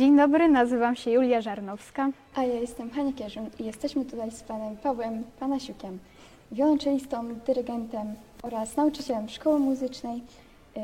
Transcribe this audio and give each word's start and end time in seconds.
Dzień 0.00 0.16
dobry, 0.16 0.48
nazywam 0.48 0.96
się 0.96 1.10
Julia 1.10 1.40
Żarnowska. 1.40 2.10
A 2.34 2.42
ja 2.44 2.54
jestem 2.54 2.90
Hania 2.90 3.12
Kierzun 3.12 3.50
i 3.58 3.64
jesteśmy 3.64 4.04
tutaj 4.04 4.30
z 4.30 4.42
panem 4.42 4.76
Pawłem 4.76 5.24
Panasiukiem, 5.40 5.98
wiolonczelistą, 6.52 7.34
dyrygentem 7.46 8.14
oraz 8.42 8.76
nauczycielem 8.76 9.28
szkoły 9.28 9.58
muzycznej. 9.58 10.16
Y, 10.76 10.80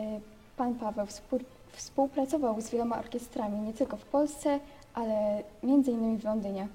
Pan 0.57 0.75
Paweł 0.75 1.07
współ, 1.07 1.39
współpracował 1.73 2.61
z 2.61 2.71
wieloma 2.71 2.99
orkiestrami 2.99 3.61
nie 3.61 3.73
tylko 3.73 3.97
w 3.97 4.05
Polsce, 4.05 4.61
ale 4.95 5.43
innymi 5.63 6.19
w 6.19 6.25
Londynie. 6.25 6.69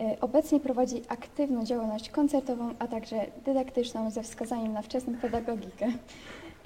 Y, 0.00 0.20
Obecnie 0.20 0.60
prowadzi 0.60 1.02
aktywną 1.08 1.64
działalność 1.64 2.10
koncertową, 2.10 2.74
a 2.78 2.86
także 2.86 3.26
dydaktyczną 3.44 4.10
ze 4.10 4.22
wskazaniem 4.22 4.72
na 4.72 4.82
wczesną 4.82 5.14
pedagogikę. 5.22 5.86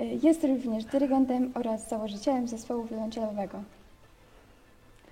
Y, 0.00 0.04
Jest 0.22 0.44
również 0.44 0.84
dyrygentem 0.84 1.52
oraz 1.54 1.88
założycielem 1.88 2.48
zespołu 2.48 2.84
wiolonczelowego. 2.84 3.62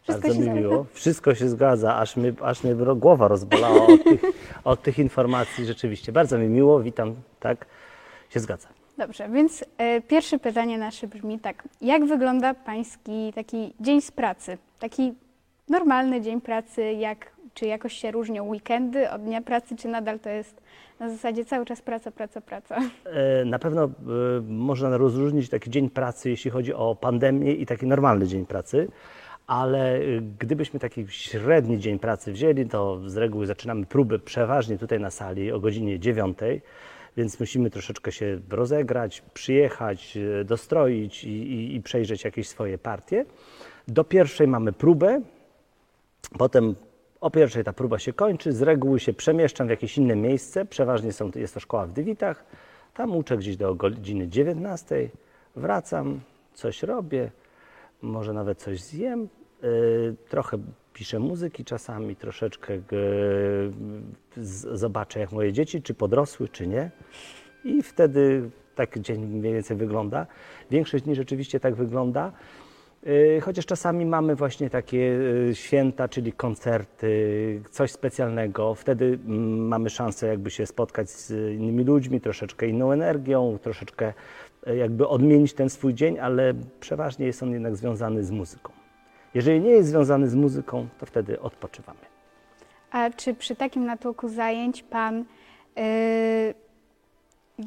Wszystko 0.04 0.28
Bardzo 0.28 0.40
mi 0.40 0.50
miło. 0.50 0.86
Wszystko 0.92 1.34
się 1.34 1.48
zgadza, 1.48 1.96
aż, 1.96 2.16
my, 2.16 2.34
aż 2.42 2.64
mnie 2.64 2.74
głowa 2.96 3.28
rozbolała 3.28 3.86
od 3.86 4.04
tych, 4.04 4.22
od 4.64 4.82
tych 4.82 4.98
informacji 4.98 5.66
rzeczywiście. 5.66 6.12
Bardzo 6.12 6.38
mi 6.38 6.48
miło, 6.48 6.80
witam, 6.80 7.14
tak, 7.40 7.66
się 8.30 8.40
zgadza. 8.40 8.68
Dobrze, 8.98 9.28
więc 9.28 9.64
e, 9.78 10.00
pierwsze 10.00 10.38
pytanie 10.38 10.78
nasze 10.78 11.08
brzmi 11.08 11.38
tak. 11.38 11.68
Jak 11.80 12.04
wygląda 12.04 12.54
Pański 12.54 13.32
taki 13.34 13.74
dzień 13.80 14.00
z 14.00 14.10
pracy? 14.10 14.58
Taki 14.78 15.14
normalny 15.68 16.20
dzień 16.20 16.40
pracy, 16.40 16.92
jak, 16.92 17.32
czy 17.54 17.66
jakoś 17.66 17.92
się 17.92 18.10
różnią 18.10 18.48
weekendy 18.48 19.10
od 19.10 19.22
dnia 19.22 19.42
pracy, 19.42 19.76
czy 19.76 19.88
nadal 19.88 20.18
to 20.20 20.28
jest 20.30 20.62
na 21.00 21.10
zasadzie 21.10 21.44
cały 21.44 21.64
czas 21.64 21.82
praca, 21.82 22.10
praca, 22.10 22.40
praca? 22.40 22.76
E, 23.04 23.44
Na 23.44 23.58
pewno 23.58 23.84
e, 23.84 23.90
można 24.48 24.96
rozróżnić 24.96 25.48
taki 25.48 25.70
dzień 25.70 25.90
pracy, 25.90 26.30
jeśli 26.30 26.50
chodzi 26.50 26.74
o 26.74 26.94
pandemię 26.94 27.52
i 27.52 27.66
taki 27.66 27.86
normalny 27.86 28.26
dzień 28.26 28.46
pracy, 28.46 28.88
ale 29.46 29.96
e, 29.96 30.00
gdybyśmy 30.38 30.80
taki 30.80 31.08
średni 31.08 31.78
dzień 31.78 31.98
pracy 31.98 32.32
wzięli, 32.32 32.66
to 32.66 33.00
z 33.06 33.16
reguły 33.16 33.46
zaczynamy 33.46 33.86
próby 33.86 34.18
przeważnie 34.18 34.78
tutaj 34.78 35.00
na 35.00 35.10
sali 35.10 35.52
o 35.52 35.60
godzinie 35.60 36.00
9, 36.00 36.38
więc 37.16 37.40
musimy 37.40 37.70
troszeczkę 37.70 38.12
się 38.12 38.40
rozegrać, 38.50 39.22
przyjechać, 39.34 40.16
e, 40.40 40.44
dostroić 40.44 41.24
i, 41.24 41.28
i, 41.28 41.74
i 41.74 41.82
przejrzeć 41.82 42.24
jakieś 42.24 42.48
swoje 42.48 42.78
partie. 42.78 43.24
Do 43.88 44.04
pierwszej 44.04 44.48
mamy 44.48 44.72
próbę, 44.72 45.20
Potem 46.38 46.74
o 47.20 47.30
pierwszej 47.30 47.64
ta 47.64 47.72
próba 47.72 47.98
się 47.98 48.12
kończy, 48.12 48.52
z 48.52 48.62
reguły 48.62 49.00
się 49.00 49.12
przemieszczam 49.12 49.66
w 49.66 49.70
jakieś 49.70 49.98
inne 49.98 50.16
miejsce, 50.16 50.64
przeważnie 50.64 51.12
są, 51.12 51.30
jest 51.34 51.54
to 51.54 51.60
szkoła 51.60 51.86
w 51.86 51.92
Dywitach, 51.92 52.44
tam 52.94 53.16
uczę 53.16 53.36
gdzieś 53.36 53.56
do 53.56 53.74
godziny 53.74 54.28
19, 54.28 55.08
wracam, 55.56 56.20
coś 56.54 56.82
robię, 56.82 57.30
może 58.04 58.32
nawet 58.32 58.58
coś 58.58 58.80
zjem, 58.80 59.28
yy, 59.62 60.16
trochę 60.28 60.58
piszę 60.92 61.18
muzyki 61.18 61.64
czasami, 61.64 62.16
troszeczkę 62.16 62.78
z, 64.36 64.78
zobaczę 64.78 65.20
jak 65.20 65.32
moje 65.32 65.52
dzieci, 65.52 65.82
czy 65.82 65.94
podrosły, 65.94 66.48
czy 66.48 66.66
nie 66.66 66.90
i 67.64 67.82
wtedy 67.82 68.50
tak 68.74 68.98
dzień 68.98 69.26
mniej 69.26 69.52
więcej 69.52 69.76
wygląda. 69.76 70.26
Większość 70.70 71.04
dni 71.04 71.14
rzeczywiście 71.14 71.60
tak 71.60 71.74
wygląda. 71.74 72.32
Yy, 73.02 73.40
Chociaż 73.40 73.66
czasami 73.66 74.06
mamy 74.06 74.36
właśnie 74.36 74.70
takie 74.70 75.18
święta, 75.52 76.08
czyli 76.08 76.32
koncerty, 76.32 77.62
coś 77.70 77.92
specjalnego. 77.92 78.74
Wtedy 78.74 79.04
mm, 79.04 79.68
mamy 79.68 79.90
szansę 79.90 80.26
jakby 80.26 80.50
się 80.50 80.66
spotkać 80.66 81.10
z 81.10 81.30
innymi 81.30 81.84
ludźmi, 81.84 82.20
troszeczkę 82.20 82.66
inną 82.66 82.92
energią, 82.92 83.58
troszeczkę 83.62 84.12
jakby 84.66 85.08
odmienić 85.08 85.54
ten 85.54 85.70
swój 85.70 85.94
dzień, 85.94 86.18
ale 86.18 86.54
przeważnie 86.80 87.26
jest 87.26 87.42
on 87.42 87.52
jednak 87.52 87.76
związany 87.76 88.24
z 88.24 88.30
muzyką. 88.30 88.72
Jeżeli 89.34 89.60
nie 89.60 89.70
jest 89.70 89.88
związany 89.88 90.28
z 90.28 90.34
muzyką, 90.34 90.88
to 90.98 91.06
wtedy 91.06 91.40
odpoczywamy. 91.40 91.98
A 92.90 93.10
czy 93.10 93.34
przy 93.34 93.56
takim 93.56 93.84
natłoku 93.84 94.28
zajęć 94.28 94.82
Pan, 94.82 95.24
e, 95.76 96.54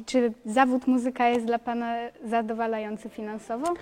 czy 0.06 0.32
zawód 0.44 0.86
muzyka 0.86 1.28
jest 1.28 1.46
dla 1.46 1.58
Pana 1.58 1.96
zadowalający 2.24 3.08
finansowo? 3.08 3.74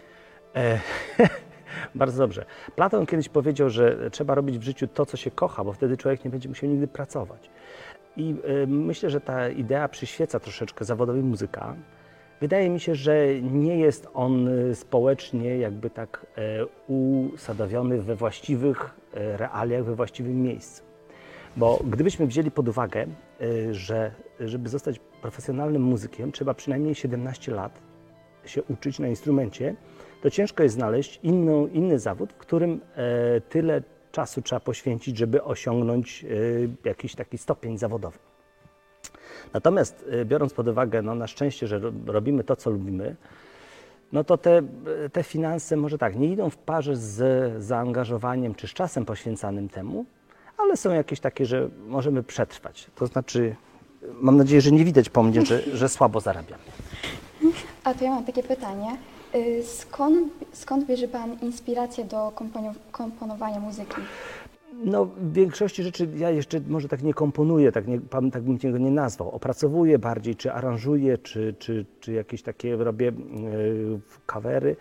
E, 0.57 0.81
Bardzo 1.95 2.19
dobrze. 2.19 2.45
Platon 2.77 3.07
kiedyś 3.07 3.29
powiedział, 3.29 3.71
że 3.71 4.11
trzeba 4.11 4.35
robić 4.35 4.59
w 4.59 4.63
życiu 4.63 4.89
to, 4.89 5.07
co 5.07 5.17
się 5.17 5.31
kocha, 5.31 5.65
bo 5.65 5.73
wtedy 5.73 5.97
człowiek 5.97 6.25
nie 6.25 6.31
będzie 6.31 6.49
musiał 6.49 6.71
nigdy 6.71 6.89
pracować. 6.89 7.51
I 8.17 8.35
e, 8.45 8.67
myślę, 8.67 9.11
że 9.11 9.21
ta 9.21 9.49
idea 9.49 9.89
przyświeca 9.89 10.41
troszeczkę 10.41 10.85
zawodowi 10.85 11.21
muzyka. 11.21 11.75
Wydaje 12.41 12.71
mi 12.71 12.81
się, 12.81 12.95
że 12.95 13.41
nie 13.43 13.79
jest 13.79 14.09
on 14.15 14.49
e, 14.49 14.75
społecznie 14.75 15.59
jakby 15.59 15.91
tak 15.91 16.27
e, 16.37 16.67
usadowiony 16.93 18.03
we 18.03 18.17
właściwych 18.17 18.95
e, 19.15 19.37
realiach, 19.37 19.85
we 19.85 19.95
właściwym 19.95 20.43
miejscu. 20.43 20.83
Bo 21.57 21.81
gdybyśmy 21.85 22.27
wzięli 22.27 22.51
pod 22.51 22.69
uwagę, 22.69 23.07
że 23.71 24.11
żeby 24.41 24.69
zostać 24.69 25.01
profesjonalnym 25.23 25.83
muzykiem, 25.83 26.33
trzeba 26.33 26.55
przynajmniej 26.55 26.95
17 26.95 27.53
lat 27.53 27.81
się 28.45 28.63
uczyć 28.63 28.99
na 28.99 29.09
instrumencie, 29.09 29.75
to 30.23 30.31
ciężko 30.31 30.63
jest 30.63 30.75
znaleźć 30.75 31.21
inną, 31.23 31.67
inny 31.67 31.99
zawód, 31.99 32.33
w 32.33 32.37
którym 32.37 32.81
tyle 33.49 33.83
czasu 34.13 34.43
trzeba 34.43 34.61
poświęcić, 34.61 35.19
żeby 35.19 35.43
osiągnąć 35.45 36.25
jakiś 36.85 37.15
taki 37.15 37.39
stopień 37.39 37.79
zawodowy. 37.79 38.19
Natomiast 39.55 40.05
e, 40.11 40.25
biorąc 40.25 40.53
pod 40.55 40.69
uwagę, 40.69 41.03
no 41.03 41.15
na 41.15 41.27
szczęście, 41.27 41.67
że 41.67 41.79
ro- 41.79 41.93
robimy 42.07 42.45
to, 42.45 42.57
co 42.57 42.71
lubimy, 42.71 43.17
no 44.13 44.25
to 44.25 44.39
te, 44.39 44.63
te 45.13 45.23
finanse 45.23 45.77
może 45.77 45.99
tak, 45.99 46.17
nie 46.17 46.27
idą 46.33 46.51
w 46.51 46.57
parze 46.57 46.97
z 46.97 47.53
zaangażowaniem 47.65 48.55
czy 48.55 48.69
z 48.69 48.71
czasem 48.71 49.05
poświęcanym 49.05 49.69
temu, 49.69 50.05
ale 50.59 50.77
są 50.77 50.91
jakieś 50.93 51.21
takie, 51.21 51.47
że 51.47 51.69
możemy 51.87 52.23
przetrwać. 52.23 52.87
To 52.95 53.07
znaczy, 53.07 53.55
mam 54.21 54.37
nadzieję, 54.37 54.61
że 54.61 54.73
nie 54.73 54.85
widać 54.85 55.09
po 55.09 55.23
mnie, 55.23 55.47
że, 55.47 55.63
że 55.63 55.89
słabo 55.89 56.21
zarabiam. 56.21 56.59
A 57.85 57.95
to 57.95 58.05
ja 58.05 58.11
mam 58.11 58.25
takie 58.25 58.43
pytanie. 58.43 58.97
Y, 59.35 59.63
Skąd, 59.65 60.33
skąd 60.53 60.87
bierze 60.87 61.09
Pan 61.09 61.37
inspirację 61.43 62.05
do 62.05 62.33
komponowania 62.93 63.61
muzyki? 63.61 63.97
No, 64.85 65.05
w 65.05 65.33
większości 65.33 65.83
rzeczy 65.83 66.09
ja 66.17 66.31
jeszcze 66.31 66.61
może 66.69 66.89
tak 66.89 67.03
nie 67.03 67.15
komponuję, 67.15 67.73
tak, 67.73 67.87
nie, 67.87 68.01
tak 68.33 68.43
bym 68.43 68.59
tego 68.59 68.79
nie 68.79 68.91
nazwał. 68.91 69.31
Opracowuję 69.31 69.99
bardziej, 69.99 70.37
czy 70.37 70.53
aranżuję, 70.53 71.19
czy, 71.19 71.55
czy, 71.59 71.87
czy 72.01 72.13
jakieś 72.13 72.43
takie 72.43 72.77
robię 72.77 73.13
kawery. 74.27 74.77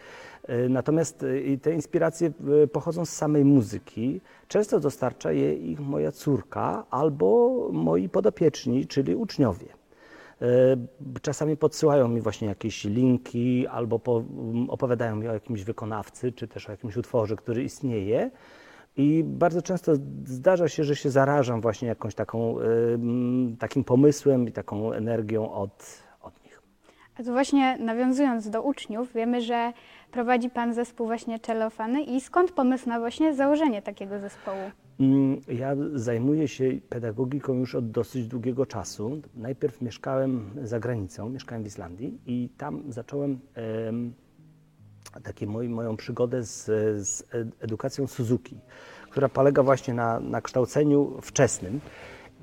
Yy, 0.47 0.69
natomiast 0.69 1.21
yy, 1.21 1.57
te 1.57 1.73
inspiracje 1.73 2.31
pochodzą 2.71 3.05
z 3.05 3.09
samej 3.09 3.45
muzyki. 3.45 4.21
Często 4.47 4.79
dostarcza 4.79 5.31
je 5.31 5.53
ich 5.53 5.79
moja 5.79 6.11
córka 6.11 6.85
albo 6.89 7.69
moi 7.71 8.09
podopieczni, 8.09 8.87
czyli 8.87 9.15
uczniowie. 9.15 9.67
E, 10.41 10.47
Czasami 11.21 11.57
podsyłają 11.57 12.07
mi 12.07 12.21
właśnie 12.21 12.47
jakieś 12.47 12.83
linki 12.83 13.67
albo 13.67 13.99
opowiadają 14.67 15.15
mi 15.15 15.27
o 15.27 15.33
jakimś 15.33 15.63
wykonawcy, 15.63 16.31
czy 16.31 16.47
też 16.47 16.69
o 16.69 16.71
jakimś 16.71 16.97
utworze, 16.97 17.35
który 17.35 17.63
istnieje. 17.63 18.31
I 18.97 19.23
bardzo 19.23 19.61
często 19.61 19.91
zdarza 20.25 20.67
się, 20.69 20.83
że 20.83 20.95
się 20.95 21.09
zarażam 21.09 21.61
właśnie 21.61 21.87
jakąś 21.87 22.15
taką, 22.15 22.59
e, 22.59 22.63
m, 22.93 23.55
takim 23.59 23.83
pomysłem 23.83 24.47
i 24.47 24.51
taką 24.51 24.91
energią 24.93 25.51
od, 25.51 26.03
od 26.21 26.43
nich. 26.43 26.61
A 27.19 27.23
to 27.23 27.31
właśnie 27.31 27.77
nawiązując 27.77 28.49
do 28.49 28.61
uczniów, 28.61 29.13
wiemy, 29.13 29.41
że 29.41 29.73
prowadzi 30.11 30.49
Pan 30.49 30.73
zespół 30.73 31.07
właśnie 31.07 31.39
Cellofany 31.39 32.01
i 32.03 32.21
skąd 32.21 32.51
pomysł 32.51 32.89
na 32.89 32.99
właśnie 32.99 33.33
założenie 33.35 33.81
takiego 33.81 34.19
zespołu? 34.19 34.71
Mm, 34.99 35.41
Ja 35.47 35.75
zajmuję 35.93 36.47
się 36.47 36.71
pedagogiką 36.89 37.53
już 37.53 37.75
od 37.75 37.91
dosyć 37.91 38.27
długiego 38.27 38.65
czasu. 38.65 39.21
Najpierw 39.35 39.81
mieszkałem 39.81 40.49
za 40.63 40.79
granicą, 40.79 41.29
mieszkałem 41.29 41.63
w 41.63 41.67
Islandii 41.67 42.19
i 42.25 42.49
tam 42.57 42.83
zacząłem 42.89 43.39
em, 43.53 44.13
takie 45.23 45.47
moją 45.47 45.97
przygodę 45.97 46.43
z, 46.43 46.65
z 47.07 47.23
ed- 47.31 47.51
edukacją 47.59 48.07
Suzuki, 48.07 48.57
która 49.09 49.29
polega 49.29 49.63
właśnie 49.63 49.93
na, 49.93 50.19
na 50.19 50.41
kształceniu 50.41 51.17
wczesnym. 51.21 51.79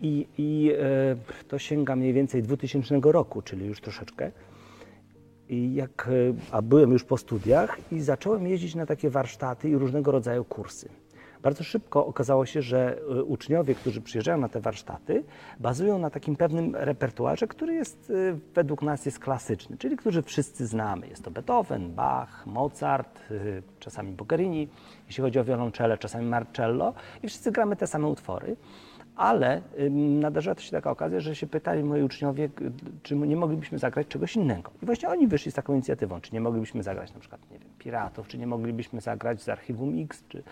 I, 0.03 0.27
i 0.39 0.73
e, 0.79 1.17
to 1.49 1.59
sięga 1.59 1.97
mniej 1.97 2.13
więcej 2.13 2.43
2000 2.43 3.01
roku, 3.03 3.43
czyli 3.43 3.67
już 3.67 3.81
troszeczkę. 3.81 4.31
I 5.49 5.75
jak, 5.75 6.09
e, 6.09 6.35
a 6.51 6.63
byłem 6.63 6.93
już 6.93 7.05
po 7.05 7.17
studiach 7.17 7.79
i 7.93 8.01
zacząłem 8.01 8.47
jeździć 8.47 8.75
na 8.75 8.87
takie 8.87 9.11
warsztaty 9.11 9.69
i 9.69 9.77
różnego 9.77 10.11
rodzaju 10.13 10.45
kursy. 10.45 10.89
Bardzo 11.43 11.65
szybko 11.65 12.07
okazało 12.07 12.47
się, 12.47 12.63
że 12.63 12.99
e, 12.99 13.23
uczniowie, 13.23 13.75
którzy 13.75 14.01
przyjeżdżają 14.01 14.39
na 14.39 14.49
te 14.49 14.61
warsztaty, 14.61 15.25
bazują 15.61 15.99
na 15.99 16.11
takim 16.11 16.37
pewnym 16.37 16.77
repertuarze, 16.77 17.47
który 17.47 17.75
jest 17.75 18.11
e, 18.11 18.39
według 18.55 18.83
nas 18.83 19.07
jest 19.07 19.19
klasyczny, 19.19 19.77
czyli 19.79 19.97
który 19.97 20.23
wszyscy 20.23 20.67
znamy. 20.67 21.09
Jest 21.09 21.25
to 21.25 21.31
Beethoven, 21.31 21.95
Bach, 21.95 22.47
Mozart, 22.47 23.21
e, 23.31 23.35
czasami 23.81 24.13
Boccherini, 24.13 24.69
jeśli 25.07 25.23
chodzi 25.23 25.39
o 25.39 25.45
wiolonczele, 25.45 25.99
czasami 25.99 26.27
Marcello 26.27 26.95
i 27.23 27.29
wszyscy 27.29 27.53
gramy 27.53 27.77
te 27.77 27.87
same 27.87 28.09
utwory. 28.09 28.57
Ale 29.17 29.63
nadarzyła 30.21 30.55
się 30.59 30.71
taka 30.71 30.91
okazja, 30.91 31.21
że 31.21 31.35
się 31.35 31.47
pytali 31.47 31.85
moi 31.85 32.03
uczniowie, 32.03 32.49
czy 33.03 33.17
nie 33.17 33.37
moglibyśmy 33.37 33.79
zagrać 33.79 34.07
czegoś 34.09 34.37
innego. 34.37 34.71
I 34.83 34.87
właśnie 34.87 35.09
oni 35.09 35.29
wyszli 35.29 35.53
z 35.53 35.55
taką 35.55 35.73
inicjatywą, 35.73 36.21
czy 36.21 36.35
nie 36.35 36.41
moglibyśmy 36.41 36.83
zagrać 36.83 37.15
na 37.15 37.21
przykład, 37.21 37.51
nie 37.51 37.59
wiem, 37.59 37.69
Piratów, 37.79 38.29
czy 38.29 38.39
nie 38.39 38.47
moglibyśmy 38.47 39.01
zagrać 39.01 39.43
z 39.43 39.49
Archiwum 39.49 40.03
X. 40.03 40.25
Czy... 40.29 40.43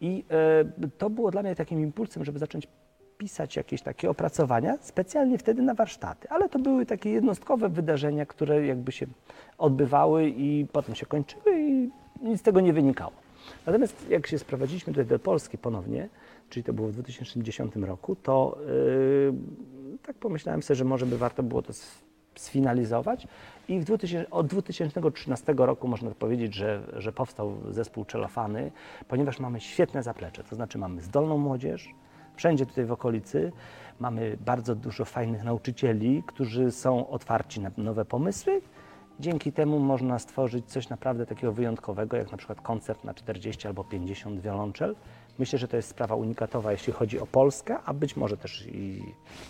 I 0.00 0.24
e, 0.80 0.88
to 0.98 1.10
było 1.10 1.30
dla 1.30 1.42
mnie 1.42 1.54
takim 1.54 1.80
impulsem, 1.80 2.24
żeby 2.24 2.38
zacząć 2.38 2.68
pisać 3.18 3.56
jakieś 3.56 3.82
takie 3.82 4.10
opracowania, 4.10 4.78
specjalnie 4.80 5.38
wtedy 5.38 5.62
na 5.62 5.74
warsztaty. 5.74 6.28
Ale 6.30 6.48
to 6.48 6.58
były 6.58 6.86
takie 6.86 7.10
jednostkowe 7.10 7.68
wydarzenia, 7.68 8.26
które 8.26 8.66
jakby 8.66 8.92
się 8.92 9.06
odbywały 9.58 10.28
i 10.28 10.66
potem 10.72 10.94
się 10.94 11.06
kończyły 11.06 11.60
i 11.60 11.90
nic 12.22 12.40
z 12.40 12.42
tego 12.42 12.60
nie 12.60 12.72
wynikało. 12.72 13.12
Natomiast 13.66 14.10
jak 14.10 14.26
się 14.26 14.38
sprowadziliśmy 14.38 14.92
tutaj 14.92 15.06
do 15.06 15.18
Polski 15.18 15.58
ponownie, 15.58 16.08
czyli 16.50 16.64
to 16.64 16.72
było 16.72 16.88
w 16.88 16.92
2010 16.92 17.76
roku, 17.76 18.16
to 18.16 18.58
yy, 18.66 19.98
tak 20.02 20.16
pomyślałem 20.16 20.62
sobie, 20.62 20.76
że 20.76 20.84
może 20.84 21.06
by 21.06 21.18
warto 21.18 21.42
było 21.42 21.62
to 21.62 21.72
sfinalizować. 22.36 23.26
I 23.68 23.80
w 23.80 23.84
2000, 23.84 24.30
od 24.30 24.46
2013 24.46 25.54
roku 25.56 25.88
można 25.88 26.10
powiedzieć, 26.10 26.54
że, 26.54 26.82
że 26.96 27.12
powstał 27.12 27.56
zespół 27.70 28.04
Czelofany, 28.04 28.72
ponieważ 29.08 29.40
mamy 29.40 29.60
świetne 29.60 30.02
zaplecze, 30.02 30.44
to 30.44 30.56
znaczy 30.56 30.78
mamy 30.78 31.02
zdolną 31.02 31.38
młodzież, 31.38 31.88
wszędzie 32.36 32.66
tutaj 32.66 32.84
w 32.84 32.92
okolicy, 32.92 33.52
mamy 34.00 34.36
bardzo 34.44 34.74
dużo 34.74 35.04
fajnych 35.04 35.44
nauczycieli, 35.44 36.22
którzy 36.26 36.70
są 36.70 37.08
otwarci 37.08 37.60
na 37.60 37.70
nowe 37.76 38.04
pomysły, 38.04 38.60
Dzięki 39.20 39.52
temu 39.52 39.78
można 39.78 40.18
stworzyć 40.18 40.66
coś 40.66 40.88
naprawdę 40.88 41.26
takiego 41.26 41.52
wyjątkowego, 41.52 42.16
jak 42.16 42.32
na 42.32 42.38
przykład 42.38 42.60
koncert 42.60 43.04
na 43.04 43.14
40 43.14 43.68
albo 43.68 43.84
50 43.84 44.40
wiolonczel. 44.40 44.96
Myślę, 45.38 45.58
że 45.58 45.68
to 45.68 45.76
jest 45.76 45.88
sprawa 45.88 46.14
unikatowa, 46.14 46.72
jeśli 46.72 46.92
chodzi 46.92 47.20
o 47.20 47.26
Polskę, 47.26 47.76
a 47.84 47.94
być 47.94 48.16
może 48.16 48.36
też 48.36 48.66
i 48.66 49.02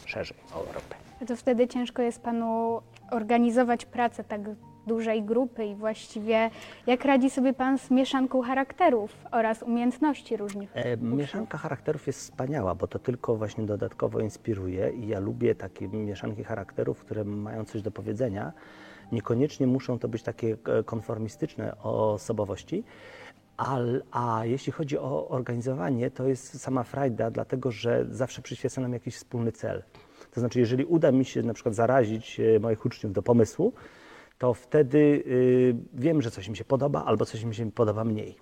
szerzej 0.07 0.37
o 0.55 0.59
Europę. 0.59 0.95
To 1.27 1.37
wtedy 1.37 1.69
ciężko 1.69 2.03
jest 2.03 2.23
Panu 2.23 2.81
organizować 3.11 3.85
pracę 3.85 4.25
tak 4.25 4.41
dużej 4.87 5.23
grupy 5.23 5.65
i 5.65 5.75
właściwie 5.75 6.51
jak 6.87 7.05
radzi 7.05 7.31
sobie 7.31 7.53
Pan 7.53 7.79
z 7.79 7.91
mieszanką 7.91 8.43
charakterów 8.43 9.17
oraz 9.31 9.63
umiejętności 9.63 10.37
różnych 10.37 10.77
E, 10.77 10.97
mieszanka 10.97 11.59
charakterów 11.59 12.07
jest 12.07 12.21
wspaniała, 12.21 12.75
bo 12.75 12.87
to 12.87 12.99
tylko 12.99 13.37
właśnie 13.37 13.65
dodatkowo 13.65 14.21
inspiruje 14.21 14.91
i 14.91 15.09
ja 15.09 15.21
lubię 15.21 15.55
takie 15.55 15.89
mieszanki 15.89 16.45
charakterów, 16.45 17.01
które 17.01 17.25
mają 17.25 17.65
coś 17.65 17.83
do 17.83 17.91
powiedzenia. 17.91 18.53
Niekoniecznie 19.13 19.67
muszą 19.67 19.99
to 19.99 20.09
być 20.09 20.23
takie 20.23 20.57
e, 20.67 20.83
konformistyczne 20.83 21.79
osobowości, 21.83 22.85
al, 23.57 24.03
a 24.11 24.41
jeśli 24.45 24.73
chodzi 24.73 24.99
o 24.99 25.29
organizowanie, 25.29 26.11
to 26.11 26.29
jest 26.29 26.61
sama 26.61 26.83
frajda, 26.83 27.31
dlatego 27.31 27.71
że 27.71 28.07
zawsze 28.11 28.43
przyświeca 28.43 28.81
nam 28.81 28.93
jakiś 28.93 29.17
wspólny 29.17 29.53
cel. 29.53 29.83
To 30.31 30.41
znaczy, 30.41 30.61
jeżeli 30.61 30.85
uda 30.85 31.13
mi 31.13 31.25
się 31.25 31.43
na 31.43 31.55
przykład 31.55 31.75
zarazić 31.75 32.41
e, 32.41 32.61
moich 32.61 32.87
uczniów 32.87 33.13
do 33.13 33.23
pomysłu, 33.23 33.73
to 34.39 34.55
wtedy 34.55 34.99
y, 34.99 35.75
wiem, 35.95 36.23
że 36.23 36.31
coś 36.31 36.49
mi 36.49 36.57
się 36.57 36.65
podoba 36.65 37.05
albo 37.05 37.25
coś 37.27 37.45
mi 37.45 37.55
się 37.55 37.71
podoba 37.71 38.05
mniej. 38.05 38.37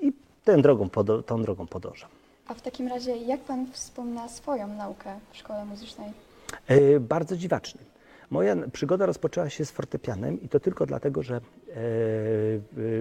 I 0.00 0.12
tę 0.44 0.62
drogą, 0.62 0.88
tą 1.26 1.42
drogą 1.42 1.66
podążam. 1.66 2.10
A 2.46 2.54
w 2.54 2.62
takim 2.62 2.88
razie, 2.88 3.16
jak 3.16 3.40
Pan 3.40 3.66
wspomina 3.72 4.28
swoją 4.28 4.68
naukę 4.68 5.18
w 5.32 5.36
szkole 5.36 5.64
muzycznej? 5.64 6.12
E, 6.66 7.00
bardzo 7.00 7.36
dziwacznie. 7.36 7.80
Moja 8.32 8.56
przygoda 8.72 9.06
rozpoczęła 9.06 9.50
się 9.50 9.64
z 9.64 9.70
fortepianem 9.70 10.42
i 10.42 10.48
to 10.48 10.60
tylko 10.60 10.86
dlatego, 10.86 11.22
że 11.22 11.36
e, 11.36 11.40
e, 11.40 11.80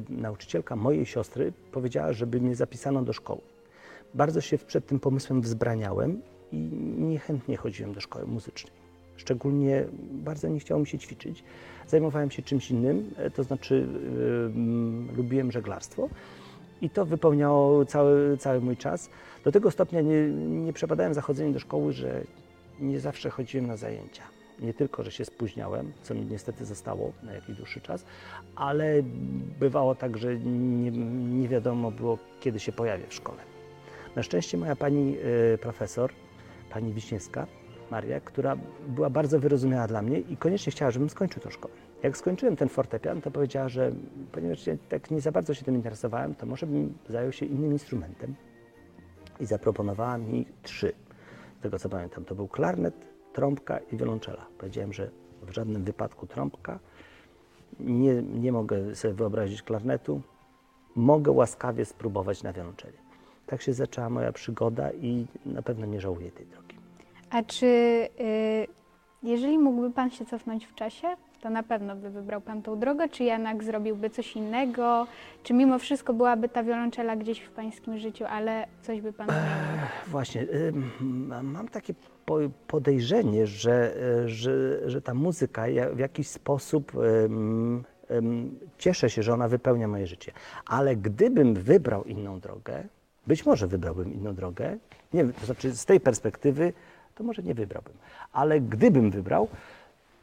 nauczycielka 0.09 0.75
mojej 0.75 1.05
siostry 1.05 1.53
powiedziała, 1.71 2.13
żeby 2.13 2.41
mnie 2.41 2.55
zapisano 2.55 3.01
do 3.01 3.13
szkoły. 3.13 3.41
Bardzo 4.13 4.41
się 4.41 4.57
przed 4.57 4.85
tym 4.85 4.99
pomysłem 4.99 5.41
wzbraniałem 5.41 6.21
i 6.51 6.57
niechętnie 6.97 7.57
chodziłem 7.57 7.93
do 7.93 8.01
szkoły 8.01 8.25
muzycznej. 8.25 8.73
Szczególnie 9.17 9.85
bardzo 10.11 10.47
nie 10.47 10.59
chciało 10.59 10.79
mi 10.79 10.87
się 10.87 10.99
ćwiczyć. 10.99 11.43
Zajmowałem 11.87 12.31
się 12.31 12.41
czymś 12.41 12.71
innym, 12.71 13.11
e, 13.17 13.29
to 13.29 13.43
znaczy 13.43 13.87
e, 15.13 15.17
lubiłem 15.17 15.51
żeglarstwo 15.51 16.09
i 16.81 16.89
to 16.89 17.05
wypełniało 17.05 17.85
cały, 17.85 18.37
cały 18.37 18.61
mój 18.61 18.77
czas. 18.77 19.09
Do 19.43 19.51
tego 19.51 19.71
stopnia 19.71 20.01
nie, 20.01 20.29
nie 20.65 20.73
przepadałem 20.73 21.13
za 21.13 21.21
do 21.53 21.59
szkoły, 21.59 21.93
że 21.93 22.21
nie 22.79 22.99
zawsze 22.99 23.29
chodziłem 23.29 23.67
na 23.67 23.77
zajęcia. 23.77 24.40
Nie 24.61 24.73
tylko, 24.73 25.03
że 25.03 25.11
się 25.11 25.25
spóźniałem, 25.25 25.91
co 26.01 26.13
mi 26.13 26.25
niestety 26.25 26.65
zostało 26.65 27.11
na 27.23 27.33
jakiś 27.33 27.55
dłuższy 27.55 27.81
czas, 27.81 28.05
ale 28.55 29.03
bywało 29.59 29.95
tak, 29.95 30.17
że 30.17 30.37
nie, 30.39 30.91
nie 31.41 31.47
wiadomo 31.47 31.91
było, 31.91 32.17
kiedy 32.39 32.59
się 32.59 32.71
pojawię 32.71 33.07
w 33.07 33.13
szkole. 33.13 33.39
Na 34.15 34.23
szczęście 34.23 34.57
moja 34.57 34.75
pani 34.75 35.17
e, 35.53 35.57
profesor, 35.57 36.11
pani 36.73 36.93
Wiśniewska, 36.93 37.47
Maria, 37.91 38.19
która 38.19 38.57
była 38.87 39.09
bardzo 39.09 39.39
wyrozumiała 39.39 39.87
dla 39.87 40.01
mnie 40.01 40.19
i 40.19 40.37
koniecznie 40.37 40.71
chciała, 40.71 40.91
żebym 40.91 41.09
skończył 41.09 41.41
tę 41.41 41.51
szkołę. 41.51 41.73
Jak 42.03 42.17
skończyłem 42.17 42.55
ten 42.55 42.69
fortepian, 42.69 43.21
to 43.21 43.31
powiedziała, 43.31 43.69
że 43.69 43.91
ponieważ 44.31 44.67
ja 44.67 44.73
tak 44.89 45.11
nie 45.11 45.21
za 45.21 45.31
bardzo 45.31 45.53
się 45.53 45.65
tym 45.65 45.75
interesowałem, 45.75 46.35
to 46.35 46.45
może 46.45 46.67
bym 46.67 46.93
zajął 47.09 47.31
się 47.31 47.45
innym 47.45 47.71
instrumentem. 47.71 48.35
I 49.39 49.45
zaproponowała 49.45 50.17
mi 50.17 50.45
trzy. 50.63 50.93
Z 51.59 51.63
tego 51.63 51.79
co 51.79 51.89
pamiętam, 51.89 52.25
to 52.25 52.35
był 52.35 52.47
klarnet, 52.47 53.10
trąbka 53.33 53.79
i 53.91 53.97
wiolonczela. 53.97 54.45
Powiedziałem, 54.57 54.93
że 54.93 55.09
w 55.41 55.53
żadnym 55.53 55.83
wypadku 55.83 56.27
trąbka, 56.27 56.79
nie, 57.79 58.21
nie 58.21 58.51
mogę 58.51 58.95
sobie 58.95 59.13
wyobrazić 59.13 59.61
klarnetu, 59.61 60.21
mogę 60.95 61.31
łaskawie 61.31 61.85
spróbować 61.85 62.43
na 62.43 62.53
wiolonczeli. 62.53 62.97
Tak 63.45 63.61
się 63.61 63.73
zaczęła 63.73 64.09
moja 64.09 64.31
przygoda 64.31 64.91
i 64.91 65.25
na 65.45 65.61
pewno 65.61 65.85
nie 65.85 66.01
żałuję 66.01 66.31
tej 66.31 66.45
drogi. 66.45 66.77
A 67.29 67.43
czy 67.43 67.65
y, 67.65 68.67
jeżeli 69.23 69.57
mógłby 69.57 69.91
Pan 69.91 70.11
się 70.11 70.25
cofnąć 70.25 70.65
w 70.65 70.75
czasie, 70.75 71.07
to 71.41 71.49
na 71.49 71.63
pewno 71.63 71.95
by 71.95 72.09
wybrał 72.09 72.41
Pan 72.41 72.61
tą 72.61 72.79
drogę, 72.79 73.09
czy 73.09 73.23
jednak 73.23 73.63
zrobiłby 73.63 74.09
coś 74.09 74.35
innego, 74.35 75.07
czy 75.43 75.53
mimo 75.53 75.79
wszystko 75.79 76.13
byłaby 76.13 76.49
ta 76.49 76.63
wiolonczela 76.63 77.15
gdzieś 77.15 77.39
w 77.39 77.49
Pańskim 77.51 77.97
życiu, 77.97 78.25
ale 78.29 78.67
coś 78.81 79.01
by 79.01 79.13
Pan 79.13 79.27
zmienił? 79.27 79.45
Właśnie, 80.07 80.47
ym, 80.67 80.91
mam 81.43 81.67
takie 81.67 81.93
po- 82.25 82.37
podejrzenie, 82.67 83.47
że, 83.47 83.95
e, 84.23 84.29
że, 84.29 84.89
że 84.89 85.01
ta 85.01 85.13
muzyka 85.13 85.65
w 85.93 85.99
jakiś 85.99 86.27
sposób 86.27 86.91
ym, 87.25 87.83
ym, 88.11 88.59
cieszę 88.77 89.09
się, 89.09 89.23
że 89.23 89.33
ona 89.33 89.47
wypełnia 89.47 89.87
moje 89.87 90.07
życie. 90.07 90.31
Ale 90.65 90.95
gdybym 90.95 91.53
wybrał 91.53 92.03
inną 92.03 92.39
drogę, 92.39 92.83
być 93.27 93.45
może 93.45 93.67
wybrałbym 93.67 94.13
inną 94.13 94.35
drogę, 94.35 94.77
nie 95.13 95.23
wiem, 95.23 95.33
to 95.33 95.45
znaczy 95.45 95.71
z 95.71 95.85
tej 95.85 95.99
perspektywy, 95.99 96.73
to 97.15 97.23
może 97.23 97.43
nie 97.43 97.53
wybrałbym, 97.53 97.93
ale 98.33 98.61
gdybym 98.61 99.11
wybrał, 99.11 99.47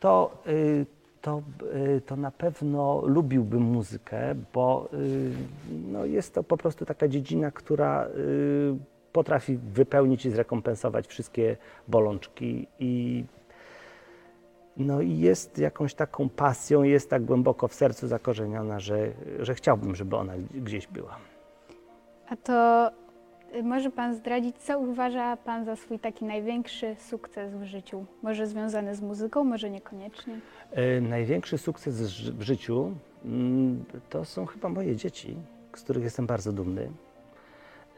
to, 0.00 0.42
y, 0.46 0.86
to, 1.22 1.42
y, 1.96 2.00
to 2.00 2.16
na 2.16 2.30
pewno 2.30 3.02
lubiłbym 3.06 3.62
muzykę, 3.62 4.34
bo 4.54 4.88
y, 4.94 5.32
no 5.92 6.04
jest 6.04 6.34
to 6.34 6.42
po 6.42 6.56
prostu 6.56 6.84
taka 6.84 7.08
dziedzina, 7.08 7.50
która 7.50 8.06
y, 8.06 8.76
potrafi 9.12 9.56
wypełnić 9.56 10.26
i 10.26 10.30
zrekompensować 10.30 11.06
wszystkie 11.06 11.56
bolączki 11.88 12.66
i 12.78 13.24
no 14.76 15.00
i 15.00 15.18
jest 15.18 15.58
jakąś 15.58 15.94
taką 15.94 16.28
pasją, 16.28 16.82
jest 16.82 17.10
tak 17.10 17.24
głęboko 17.24 17.68
w 17.68 17.74
sercu 17.74 18.08
zakorzeniona, 18.08 18.80
że, 18.80 19.12
że 19.40 19.54
chciałbym, 19.54 19.94
żeby 19.94 20.16
ona 20.16 20.32
gdzieś 20.54 20.86
była. 20.86 21.16
A 22.28 22.36
to 22.36 22.90
może 23.62 23.90
Pan 23.90 24.14
zdradzić, 24.14 24.56
co 24.58 24.78
uważa 24.78 25.36
Pan 25.36 25.64
za 25.64 25.76
swój 25.76 25.98
taki 25.98 26.24
największy 26.24 26.96
sukces 26.98 27.54
w 27.54 27.64
życiu? 27.64 28.04
Może 28.22 28.46
związany 28.46 28.94
z 28.94 29.00
muzyką, 29.00 29.44
może 29.44 29.70
niekoniecznie? 29.70 30.40
E, 30.70 31.00
Największy 31.00 31.58
sukces 31.58 32.02
w 32.32 32.42
życiu 32.42 32.92
mm, 33.24 33.84
to 34.10 34.24
są 34.24 34.46
chyba 34.46 34.68
moje 34.68 34.96
dzieci, 34.96 35.36
z 35.76 35.82
których 35.82 36.04
jestem 36.04 36.26
bardzo 36.26 36.52
dumny. 36.52 36.90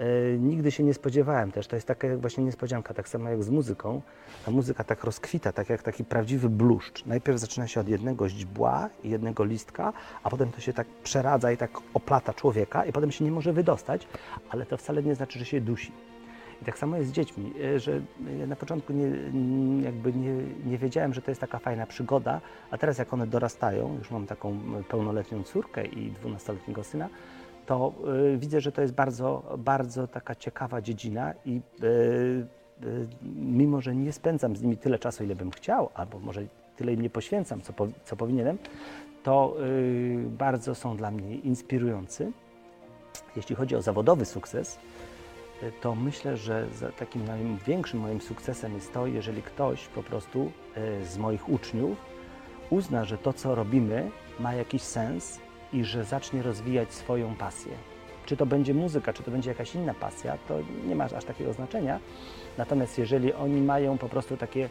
E, 0.00 0.38
Nigdy 0.38 0.70
się 0.70 0.82
nie 0.82 0.94
spodziewałem 0.94 1.52
też, 1.52 1.66
to 1.66 1.76
jest 1.76 1.86
taka 1.88 2.06
jak 2.06 2.20
właśnie 2.20 2.44
niespodzianka, 2.44 2.94
tak 2.94 3.08
samo 3.08 3.28
jak 3.28 3.42
z 3.44 3.50
muzyką. 3.50 4.02
Ta 4.44 4.50
muzyka 4.50 4.84
tak 4.84 5.04
rozkwita, 5.04 5.52
tak 5.52 5.68
jak 5.68 5.82
taki 5.82 6.04
prawdziwy 6.04 6.48
bluszcz. 6.48 7.06
Najpierw 7.06 7.38
zaczyna 7.38 7.66
się 7.68 7.80
od 7.80 7.88
jednego 7.88 8.28
źdźbła 8.28 8.88
i 9.04 9.10
jednego 9.10 9.44
listka, 9.44 9.92
a 10.22 10.30
potem 10.30 10.52
to 10.52 10.60
się 10.60 10.72
tak 10.72 10.86
przeradza 11.02 11.52
i 11.52 11.56
tak 11.56 11.70
oplata 11.94 12.34
człowieka 12.34 12.84
i 12.84 12.92
potem 12.92 13.10
się 13.12 13.24
nie 13.24 13.30
może 13.30 13.52
wydostać, 13.52 14.06
ale 14.50 14.66
to 14.66 14.76
wcale 14.76 15.02
nie 15.02 15.14
znaczy, 15.14 15.38
że 15.38 15.44
się 15.44 15.60
dusi. 15.60 15.92
I 16.62 16.64
tak 16.64 16.78
samo 16.78 16.96
jest 16.96 17.08
z 17.08 17.12
dziećmi, 17.12 17.52
e, 17.64 17.78
że 17.80 18.00
ja 18.40 18.46
na 18.46 18.56
początku 18.56 18.92
nie, 18.92 19.06
n- 19.06 19.82
jakby 19.84 20.12
nie, 20.12 20.34
nie 20.66 20.78
wiedziałem, 20.78 21.14
że 21.14 21.22
to 21.22 21.30
jest 21.30 21.40
taka 21.40 21.58
fajna 21.58 21.86
przygoda, 21.86 22.40
a 22.70 22.78
teraz 22.78 22.98
jak 22.98 23.12
one 23.14 23.26
dorastają, 23.26 23.96
już 23.98 24.10
mam 24.10 24.26
taką 24.26 24.58
pełnoletnią 24.88 25.42
córkę 25.42 25.86
i 25.86 26.10
dwunastoletniego 26.10 26.84
syna, 26.84 27.08
to 27.70 27.92
y, 28.34 28.38
widzę, 28.38 28.60
że 28.60 28.72
to 28.72 28.82
jest 28.82 28.94
bardzo, 28.94 29.56
bardzo 29.58 30.06
taka 30.06 30.34
ciekawa 30.34 30.82
dziedzina 30.82 31.34
i 31.44 31.60
y, 31.82 31.86
y, 31.86 33.06
mimo, 33.34 33.80
że 33.80 33.94
nie 33.94 34.12
spędzam 34.12 34.56
z 34.56 34.62
nimi 34.62 34.76
tyle 34.76 34.98
czasu, 34.98 35.24
ile 35.24 35.34
bym 35.34 35.50
chciał, 35.50 35.90
albo 35.94 36.18
może 36.18 36.42
tyle 36.76 36.92
im 36.92 37.02
nie 37.02 37.10
poświęcam, 37.10 37.60
co, 37.60 37.72
co 38.04 38.16
powinienem, 38.16 38.58
to 39.22 39.56
bardzo 40.24 40.74
są 40.74 40.96
dla 40.96 41.10
mnie 41.10 41.36
inspirujący. 41.36 42.32
Jeśli 43.36 43.56
chodzi 43.56 43.76
o 43.76 43.82
zawodowy 43.82 44.24
sukces, 44.24 44.78
to 45.80 45.94
myślę, 45.94 46.36
że 46.36 46.66
takim 46.98 47.24
największym 47.24 48.00
moim 48.00 48.20
sukcesem 48.20 48.74
jest 48.74 48.92
to, 48.92 49.06
jeżeli 49.06 49.42
ktoś 49.42 49.86
po 49.86 50.02
prostu 50.02 50.52
z 51.04 51.18
moich 51.18 51.48
uczniów 51.48 51.98
uzna, 52.70 53.04
że 53.04 53.18
to, 53.18 53.32
co 53.32 53.54
robimy, 53.54 54.10
ma 54.40 54.54
jakiś 54.54 54.82
sens 54.82 55.40
i 55.72 55.84
że 55.84 56.04
zacznie 56.04 56.42
rozwijać 56.42 56.92
swoją 56.94 57.34
pasję. 57.34 57.72
Czy 58.26 58.36
to 58.36 58.46
będzie 58.46 58.74
muzyka, 58.74 59.12
czy 59.12 59.22
to 59.22 59.30
będzie 59.30 59.50
jakaś 59.50 59.74
inna 59.74 59.94
pasja, 59.94 60.38
to 60.48 60.58
nie 60.86 60.96
ma 60.96 61.04
aż 61.04 61.24
takiego 61.24 61.52
znaczenia. 61.52 62.00
Natomiast 62.58 62.98
jeżeli 62.98 63.32
oni 63.32 63.60
mają 63.60 63.98
po 63.98 64.08
prostu 64.08 64.36
takie, 64.36 64.68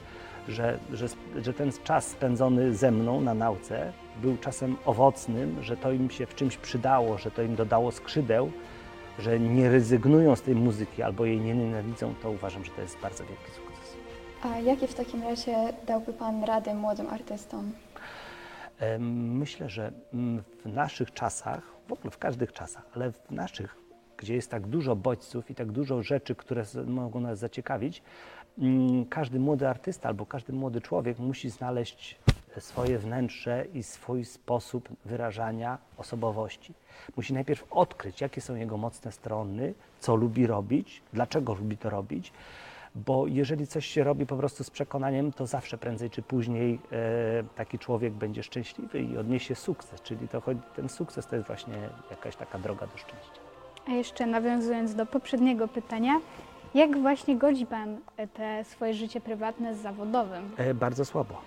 że, 0.47 0.79
że, 0.93 1.07
że 1.41 1.53
ten 1.53 1.71
czas 1.83 2.07
spędzony 2.07 2.75
ze 2.75 2.91
mną 2.91 3.21
na 3.21 3.33
nauce 3.33 3.91
był 4.21 4.37
czasem 4.37 4.75
owocnym, 4.85 5.63
że 5.63 5.77
to 5.77 5.91
im 5.91 6.09
się 6.09 6.25
w 6.25 6.35
czymś 6.35 6.57
przydało, 6.57 7.17
że 7.17 7.31
to 7.31 7.41
im 7.41 7.55
dodało 7.55 7.91
skrzydeł, 7.91 8.51
że 9.19 9.39
nie 9.39 9.69
rezygnują 9.69 10.35
z 10.35 10.41
tej 10.41 10.55
muzyki 10.55 11.03
albo 11.03 11.25
jej 11.25 11.41
nie 11.41 11.55
nienawidzą, 11.55 12.13
to 12.21 12.31
uważam, 12.31 12.65
że 12.65 12.71
to 12.71 12.81
jest 12.81 12.97
bardzo 12.99 13.23
wielki 13.23 13.51
sukces. 13.51 13.95
A 14.43 14.59
jakie 14.59 14.87
w 14.87 14.93
takim 14.93 15.23
razie 15.23 15.55
dałby 15.87 16.13
Pan 16.13 16.43
rady 16.43 16.73
młodym 16.73 17.07
artystom? 17.07 17.71
Myślę, 18.99 19.69
że 19.69 19.91
mm, 20.13 20.43
w 20.65 20.65
naszych 20.65 21.13
czasach, 21.13 21.61
w 21.87 21.93
ogóle 21.93 22.11
w 22.11 22.17
każdych 22.17 22.53
czasach, 22.53 22.85
ale 22.95 23.11
w 23.11 23.31
naszych, 23.31 23.75
gdzie 24.17 24.35
jest 24.35 24.51
tak 24.51 24.67
dużo 24.67 24.95
bodźców 24.95 25.51
i 25.51 25.55
tak 25.55 25.71
dużo 25.71 26.03
rzeczy, 26.03 26.35
które 26.35 26.63
mogą 26.85 27.19
nas 27.19 27.39
zaciekawić, 27.39 28.01
mm, 28.57 29.05
każdy 29.05 29.39
młody 29.39 29.67
artysta 29.67 30.09
albo 30.09 30.25
każdy 30.25 30.53
młody 30.53 30.81
człowiek 30.81 31.19
musi 31.19 31.49
znaleźć 31.49 32.19
swoje 32.59 32.99
wnętrze 32.99 33.65
i 33.73 33.83
swój 33.83 34.25
sposób 34.25 34.89
wyrażania 35.05 35.77
osobowości. 35.97 36.73
Musi 37.17 37.33
najpierw 37.33 37.65
odkryć, 37.71 38.21
jakie 38.21 38.41
są 38.41 38.55
jego 38.55 38.77
mocne 38.77 39.11
strony, 39.11 39.73
co 39.99 40.15
lubi 40.15 40.47
robić, 40.47 41.01
dlaczego 41.13 41.53
lubi 41.53 41.77
to 41.77 41.89
robić, 41.89 42.31
bo 43.05 43.27
jeżeli 43.27 43.67
coś 43.67 43.85
się 43.85 44.03
robi 44.03 44.25
po 44.25 44.37
prostu 44.37 44.63
z 44.63 44.69
przekonaniem, 44.69 45.31
to 45.31 45.47
zawsze 45.47 45.77
prędzej 45.77 46.09
czy 46.09 46.21
później 46.21 46.79
e, 46.91 47.43
taki 47.55 47.79
człowiek 47.79 48.13
będzie 48.13 48.43
szczęśliwy 48.43 49.01
i 49.01 49.17
odniesie 49.17 49.55
sukces. 49.55 50.01
Czyli 50.01 50.27
to 50.27 50.41
ten 50.75 50.89
sukces 50.89 51.27
to 51.27 51.35
jest 51.35 51.47
właśnie 51.47 51.75
jakaś 52.09 52.35
taka 52.35 52.59
droga 52.59 52.87
do 52.87 52.97
szczęścia. 52.97 53.41
A 53.87 53.91
jeszcze 53.91 54.25
nawiązując 54.25 54.95
do 54.95 55.05
poprzedniego 55.05 55.67
pytania, 55.67 56.19
jak 56.73 56.97
właśnie 56.97 57.37
godzi 57.37 57.65
Pan 57.65 57.97
e, 58.17 58.27
te 58.27 58.63
swoje 58.63 58.93
życie 58.93 59.21
prywatne 59.21 59.75
z 59.75 59.77
zawodowym? 59.81 60.51
E, 60.57 60.73
bardzo 60.73 61.05
słabo. 61.05 61.41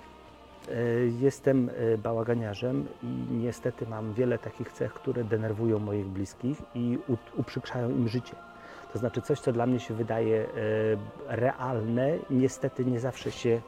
Jestem 1.21 1.71
bałaganiarzem 2.03 2.87
i 3.03 3.07
niestety 3.35 3.87
mam 3.87 4.15
wiele 4.15 4.39
takich 4.39 4.73
cech, 4.73 4.95
które 4.95 5.25
denerwują 5.25 5.79
moich 5.79 6.07
bliskich 6.07 6.63
i 6.75 6.99
uprzykrzają 7.37 7.91
im 7.91 8.09
życie. 8.09 8.35
To 8.93 8.99
znaczy 8.99 9.23
coś, 9.23 9.41
co 9.41 9.53
dla 9.53 9.67
mnie 9.67 9.81
się 9.81 9.95
wydaje 9.95 10.45
e, 10.45 10.47
realne, 11.37 12.19
niestety 12.31 12.85
nie 12.85 13.01
zawsze 13.01 13.31
się 13.33 13.61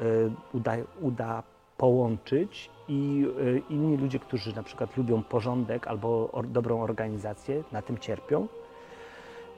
e, 0.00 0.04
uda, 0.52 0.72
uda 1.00 1.42
połączyć 1.76 2.70
i 2.88 3.26
e, 3.40 3.72
inni 3.72 3.96
ludzie, 3.96 4.18
którzy 4.18 4.56
na 4.56 4.62
przykład 4.62 4.96
lubią 4.96 5.22
porządek 5.22 5.86
albo 5.86 6.42
dobrą 6.44 6.82
organizację, 6.82 7.62
na 7.72 7.82
tym 7.82 7.98
cierpią. 7.98 8.48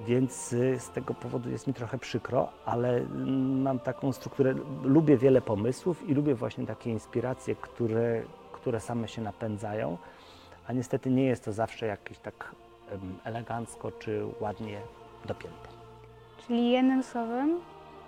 Więc 0.00 0.48
z 0.78 0.90
tego 0.90 1.14
powodu 1.14 1.50
jest 1.50 1.66
mi 1.66 1.74
trochę 1.74 1.98
przykro, 1.98 2.48
ale 2.64 2.96
mm, 2.96 3.62
mam 3.62 3.78
taką 3.78 4.12
strukturę, 4.12 4.54
lubię 4.82 5.16
wiele 5.16 5.40
pomysłów 5.40 6.08
i 6.08 6.14
lubię 6.14 6.34
właśnie 6.34 6.66
takie 6.66 6.90
inspiracje, 6.90 7.54
które, 7.54 8.22
które 8.52 8.80
same 8.80 9.08
się 9.08 9.22
napędzają, 9.22 9.98
a 10.66 10.72
niestety 10.72 11.10
nie 11.10 11.24
jest 11.24 11.44
to 11.44 11.52
zawsze 11.52 11.86
jakieś 11.86 12.18
tak 12.18 12.54
elegancko 13.24 13.92
czy 13.92 14.26
ładnie 14.40 14.80
dopięte. 15.26 15.68
Czyli 16.46 16.70
jednym 16.70 17.02
słowem, 17.02 17.60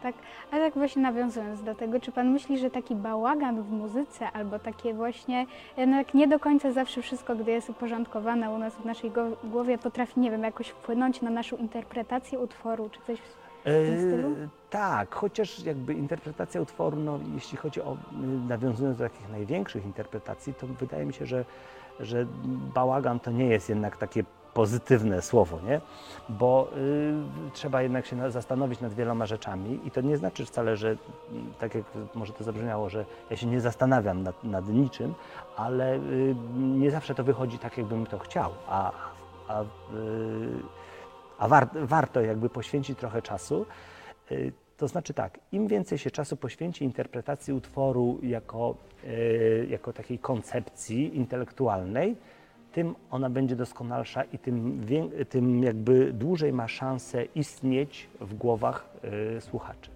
tak, 0.02 0.14
a 0.50 0.56
tak 0.56 0.74
właśnie 0.74 1.02
nawiązując 1.02 1.62
do 1.62 1.74
tego, 1.74 2.00
czy 2.00 2.12
Pan 2.12 2.30
myśli, 2.30 2.58
że 2.58 2.70
taki 2.70 2.94
bałagan 2.94 3.62
w 3.62 3.70
muzyce 3.70 4.32
albo 4.32 4.58
takie 4.58 4.94
właśnie, 4.94 5.46
jednak 5.76 6.14
nie 6.14 6.28
do 6.28 6.38
końca 6.38 6.72
zawsze 6.72 7.02
wszystko, 7.02 7.36
gdy 7.36 7.50
jest 7.50 7.70
uporządkowane 7.70 8.50
u 8.50 8.58
nas 8.58 8.74
w 8.74 8.84
naszej 8.84 9.12
głowie, 9.44 9.78
potrafi, 9.78 10.20
nie 10.20 10.30
wiem, 10.30 10.42
jakoś 10.42 10.68
wpłynąć 10.68 11.22
na 11.22 11.30
naszą 11.30 11.56
interpretację 11.56 12.38
utworu, 12.38 12.90
czy 12.90 13.00
coś 13.06 13.20
w 13.20 13.36
tym 13.64 13.98
stylu? 13.98 14.28
E, 14.28 14.48
tak, 14.70 15.14
chociaż 15.14 15.64
jakby 15.64 15.94
interpretacja 15.94 16.60
utworu, 16.60 16.96
no, 16.96 17.18
jeśli 17.34 17.58
chodzi 17.58 17.82
o, 17.82 17.92
y, 17.92 18.48
nawiązując 18.48 18.98
do 18.98 19.04
takich 19.04 19.28
największych 19.28 19.84
interpretacji, 19.84 20.54
to 20.54 20.66
wydaje 20.66 21.06
mi 21.06 21.12
się, 21.12 21.26
że, 21.26 21.44
że 22.00 22.26
bałagan 22.74 23.20
to 23.20 23.30
nie 23.30 23.46
jest 23.46 23.68
jednak 23.68 23.96
takie 23.96 24.24
pozytywne 24.56 25.22
słowo, 25.22 25.58
nie? 25.68 25.80
Bo 26.28 26.68
y, 26.76 27.50
trzeba 27.52 27.82
jednak 27.82 28.06
się 28.06 28.16
na, 28.16 28.30
zastanowić 28.30 28.80
nad 28.80 28.94
wieloma 28.94 29.26
rzeczami 29.26 29.80
i 29.84 29.90
to 29.90 30.00
nie 30.00 30.16
znaczy 30.16 30.46
wcale, 30.46 30.76
że 30.76 30.96
tak 31.58 31.74
jak 31.74 31.84
może 32.14 32.32
to 32.32 32.44
zabrzmiało, 32.44 32.88
że 32.88 33.04
ja 33.30 33.36
się 33.36 33.46
nie 33.46 33.60
zastanawiam 33.60 34.22
nad, 34.22 34.44
nad 34.44 34.68
niczym, 34.68 35.14
ale 35.56 35.96
y, 35.96 36.34
nie 36.56 36.90
zawsze 36.90 37.14
to 37.14 37.24
wychodzi 37.24 37.58
tak, 37.58 37.78
jakbym 37.78 38.06
to 38.06 38.18
chciał, 38.18 38.50
a, 38.68 38.92
a 39.48 39.62
y, 39.62 39.66
a 41.38 41.48
war, 41.48 41.68
warto 41.74 42.20
jakby 42.20 42.48
poświęcić 42.48 42.98
trochę 42.98 43.22
czasu. 43.22 43.66
Y, 44.32 44.52
To 44.76 44.88
znaczy 44.88 45.14
tak, 45.14 45.38
im 45.52 45.66
więcej 45.68 45.98
się 45.98 46.10
czasu 46.10 46.36
poświęci 46.36 46.84
interpretacji 46.84 47.52
utworu 47.52 48.18
jako, 48.22 48.74
y, 49.04 49.66
jako 49.70 49.92
takiej 49.92 50.18
koncepcji 50.18 51.16
intelektualnej, 51.16 52.16
tym 52.76 52.94
ona 53.10 53.30
będzie 53.30 53.56
doskonalsza 53.56 54.24
i 54.24 54.38
tym, 54.38 54.86
tym 55.28 55.62
jakby 55.62 56.12
dłużej 56.12 56.52
ma 56.52 56.68
szansę 56.68 57.24
istnieć 57.24 58.08
w 58.20 58.34
głowach 58.34 58.88
y, 59.36 59.40
słuchaczy. 59.40 59.90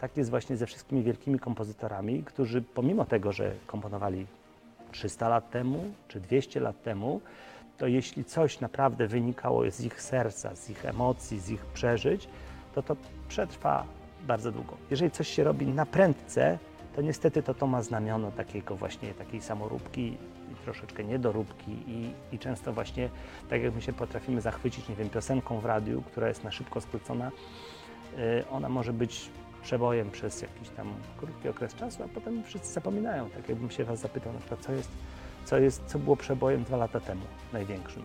Tak 0.00 0.16
jest 0.16 0.30
właśnie 0.30 0.56
ze 0.56 0.66
wszystkimi 0.66 1.02
wielkimi 1.02 1.38
kompozytorami, 1.38 2.22
którzy 2.22 2.62
pomimo 2.62 3.04
tego, 3.04 3.32
że 3.32 3.52
komponowali 3.66 4.26
300 4.92 5.28
lat 5.28 5.50
temu 5.50 5.84
czy 6.08 6.20
200 6.20 6.60
lat 6.60 6.82
temu, 6.82 7.20
to 7.78 7.86
jeśli 7.86 8.24
coś 8.24 8.60
naprawdę 8.60 9.06
wynikało 9.06 9.70
z 9.70 9.80
ich 9.80 10.02
serca, 10.02 10.56
z 10.56 10.70
ich 10.70 10.84
emocji, 10.84 11.40
z 11.40 11.50
ich 11.50 11.66
przeżyć, 11.66 12.28
to 12.74 12.82
to 12.82 12.96
przetrwa 13.28 13.84
bardzo 14.26 14.52
długo. 14.52 14.76
Jeżeli 14.90 15.10
coś 15.10 15.28
się 15.28 15.44
robi 15.44 15.66
na 15.66 15.86
prędce, 15.86 16.58
to 16.96 17.02
niestety 17.02 17.42
to, 17.42 17.54
to 17.54 17.66
ma 17.66 17.82
znamiono 17.82 18.30
takiego 18.30 18.76
właśnie 18.76 19.14
takiej 19.14 19.40
samoróbki 19.40 20.16
troszeczkę 20.64 21.04
niedoróbki 21.04 21.72
i, 21.86 22.10
i 22.32 22.38
często 22.38 22.72
właśnie 22.72 23.08
tak 23.50 23.62
jak 23.62 23.74
my 23.74 23.82
się 23.82 23.92
potrafimy 23.92 24.40
zachwycić, 24.40 24.88
nie 24.88 24.96
wiem, 24.96 25.10
piosenką 25.10 25.60
w 25.60 25.64
radiu, 25.64 26.02
która 26.02 26.28
jest 26.28 26.44
na 26.44 26.50
szybko 26.50 26.80
skrócona, 26.80 27.30
y, 28.18 28.44
ona 28.50 28.68
może 28.68 28.92
być 28.92 29.30
przebojem 29.62 30.10
przez 30.10 30.42
jakiś 30.42 30.68
tam 30.68 30.94
krótki 31.16 31.48
okres 31.48 31.74
czasu, 31.74 32.02
a 32.02 32.08
potem 32.08 32.44
wszyscy 32.44 32.72
zapominają. 32.72 33.30
Tak 33.30 33.48
jakbym 33.48 33.70
się 33.70 33.84
Was 33.84 34.00
zapytał 34.00 34.32
na 34.32 34.38
przykład, 34.38 34.60
co 34.60 34.72
jest, 34.72 34.90
co 35.44 35.58
jest, 35.58 35.82
co 35.86 35.98
było 35.98 36.16
przebojem 36.16 36.64
dwa 36.64 36.76
lata 36.76 37.00
temu, 37.00 37.22
największym. 37.52 38.02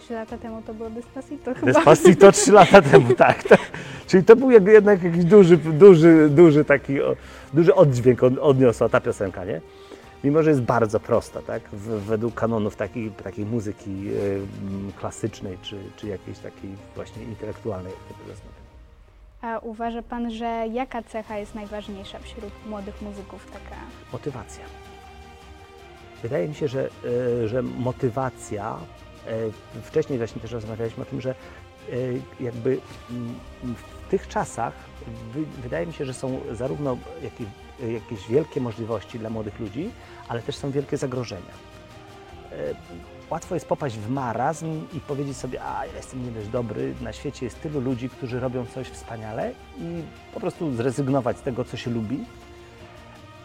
Trzy 0.00 0.14
lata 0.14 0.38
temu 0.38 0.62
to 0.62 0.74
było 0.74 0.90
Despacito 0.90 1.54
chyba. 1.54 1.72
Despacito 1.72 2.32
trzy 2.32 2.52
lata 2.52 2.82
temu, 2.82 3.14
tak, 3.26 3.42
tak. 3.42 3.60
Czyli 4.06 4.24
to 4.24 4.36
był 4.36 4.50
jednak 4.50 5.02
jakiś 5.02 5.24
duży, 5.24 5.56
duży, 5.56 6.28
duży 6.30 6.64
taki, 6.64 6.98
duży 7.52 7.74
oddźwięk 7.74 8.22
od, 8.22 8.38
odniosła 8.38 8.88
ta 8.88 9.00
piosenka, 9.00 9.44
nie? 9.44 9.60
Mimo, 10.24 10.42
że 10.42 10.50
jest 10.50 10.62
bardzo 10.62 11.00
prosta, 11.00 11.42
tak? 11.42 11.62
W, 11.72 11.86
według 11.88 12.34
kanonów 12.34 12.76
takiej, 12.76 13.10
takiej 13.10 13.46
muzyki 13.46 14.08
y, 14.08 14.40
klasycznej, 15.00 15.58
czy, 15.62 15.78
czy 15.96 16.06
jakiejś 16.08 16.38
takiej 16.38 16.70
właśnie 16.94 17.22
intelektualnej, 17.22 17.92
powiedzmy. 18.22 18.48
A 19.42 19.58
uważa 19.58 20.02
Pan, 20.02 20.30
że 20.30 20.64
jaka 20.72 21.02
cecha 21.02 21.38
jest 21.38 21.54
najważniejsza 21.54 22.18
wśród 22.18 22.52
młodych 22.66 23.02
muzyków? 23.02 23.46
Taka 23.52 23.76
Motywacja. 24.12 24.64
Wydaje 26.22 26.48
mi 26.48 26.54
się, 26.54 26.68
że, 26.68 26.88
e, 27.44 27.48
że 27.48 27.62
motywacja, 27.62 28.76
e, 29.26 29.30
wcześniej 29.82 30.18
właśnie 30.18 30.42
też 30.42 30.52
rozmawialiśmy 30.52 31.02
o 31.02 31.06
tym, 31.06 31.20
że 31.20 31.34
jakby 32.40 32.78
mm, 33.10 33.34
w 33.76 34.10
tych 34.10 34.28
czasach 34.28 34.72
wy- 35.34 35.62
wydaje 35.62 35.86
mi 35.86 35.92
się, 35.92 36.04
że 36.04 36.14
są 36.14 36.40
zarówno 36.52 36.96
jakieś, 37.22 37.46
jakieś 37.80 38.28
wielkie 38.28 38.60
możliwości 38.60 39.18
dla 39.18 39.30
młodych 39.30 39.60
ludzi, 39.60 39.90
ale 40.28 40.42
też 40.42 40.56
są 40.56 40.70
wielkie 40.70 40.96
zagrożenia. 40.96 41.52
E, 42.52 42.74
Łatwo 43.30 43.54
jest 43.54 43.66
popaść 43.66 43.96
w 43.98 44.10
marazm 44.10 44.86
i 44.92 45.00
powiedzieć 45.00 45.36
sobie, 45.36 45.62
a 45.64 45.86
ja 45.86 45.96
jestem 45.96 46.24
nie 46.24 46.30
dość 46.30 46.48
dobry, 46.48 46.94
na 47.00 47.12
świecie 47.12 47.46
jest 47.46 47.62
tylu 47.62 47.80
ludzi, 47.80 48.08
którzy 48.08 48.40
robią 48.40 48.66
coś 48.66 48.88
wspaniale 48.88 49.52
i 49.78 50.02
po 50.34 50.40
prostu 50.40 50.74
zrezygnować 50.74 51.38
z 51.38 51.42
tego, 51.42 51.64
co 51.64 51.76
się 51.76 51.90
lubi, 51.90 52.24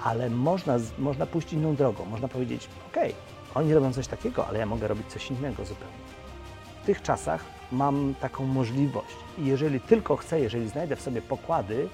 ale 0.03 0.29
można, 0.29 0.77
można 0.99 1.25
pójść 1.25 1.53
inną 1.53 1.75
drogą. 1.75 2.05
Można 2.05 2.27
powiedzieć, 2.27 2.67
okej, 2.91 3.15
oni 3.55 3.73
robią 3.73 3.93
coś 3.93 4.07
takiego, 4.07 4.47
ale 4.47 4.59
ja 4.59 4.65
mogę 4.65 4.87
robić 4.87 5.07
coś 5.07 5.31
innego 5.31 5.65
zupełnie. 5.65 5.93
W 6.83 6.85
tych 6.85 7.01
czasach 7.01 7.45
mam 7.71 8.13
taką 8.19 8.45
możliwość 8.45 9.15
i 9.37 9.45
jeżeli 9.45 9.79
tylko 9.79 10.15
chcę, 10.15 10.39
jeżeli 10.39 10.69
znajdę 10.69 10.95
w 10.95 11.01
sobie 11.01 11.21
pokłady 11.21 11.89